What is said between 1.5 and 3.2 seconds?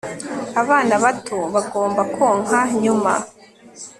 bagomba konka nyuma